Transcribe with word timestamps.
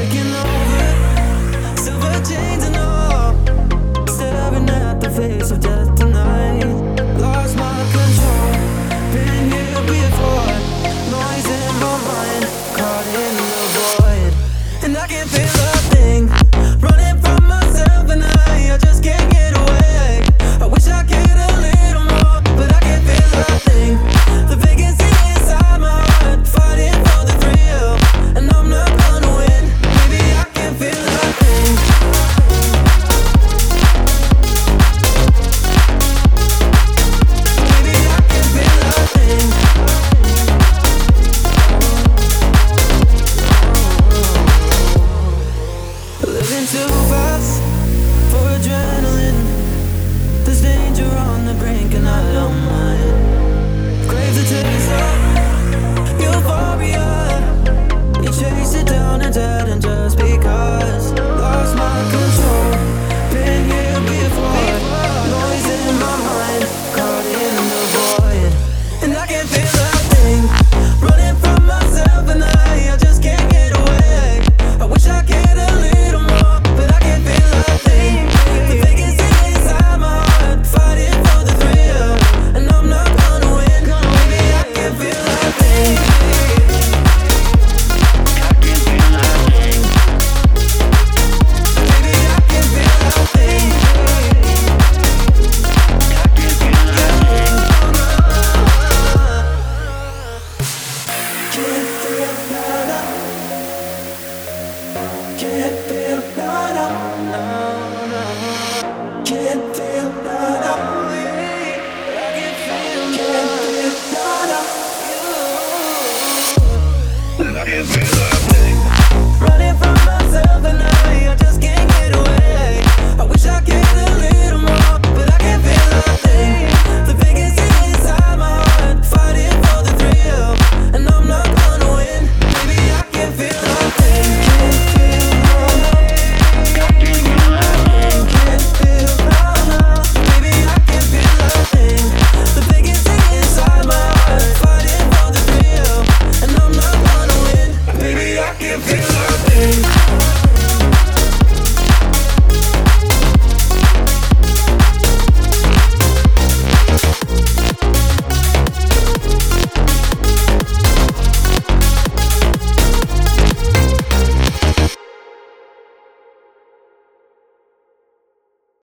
taking 0.00 0.32
over, 0.34 1.76
silver 1.76 2.24
chains 2.24 2.64
and 2.64 2.76
all, 2.76 3.34
staring 4.06 4.68
at 4.70 4.98
the 5.00 5.10
face 5.10 5.50
of 5.50 5.60
death. 5.60 5.89
too 46.70 46.86
fast 47.10 47.60
for 48.30 48.46
adrenaline. 48.56 49.42
There's 50.44 50.62
danger 50.62 51.04
on 51.04 51.44
the 51.44 51.54
brink, 51.54 51.94
and 51.94 52.08
I 52.08 52.32
don't 52.32 52.64
mind. 52.64 54.08
Crave 54.08 54.34
the 54.36 54.44
taste 54.44 54.92
of. 54.92 55.29